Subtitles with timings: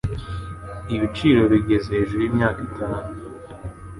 [0.95, 3.07] Ibiciro bigeze hejuru yimyaka itanu.